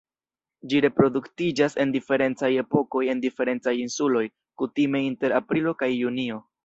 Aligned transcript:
Ĝi 0.69 0.79
reproduktiĝas 0.85 1.75
en 1.83 1.91
diferencaj 1.95 2.49
epokoj 2.63 3.03
en 3.15 3.21
diferencaj 3.27 3.75
insuloj, 3.83 4.25
kutime 4.63 5.03
inter 5.11 5.37
aprilo 5.43 5.77
kaj 5.85 5.91
junio. 5.99 6.41